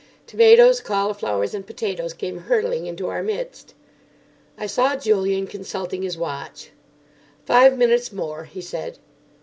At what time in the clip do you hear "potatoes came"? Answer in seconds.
1.67-2.39